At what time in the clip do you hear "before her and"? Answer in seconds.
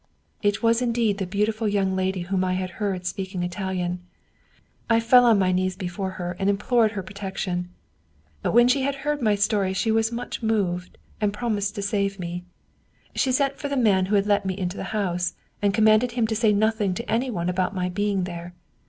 5.75-6.49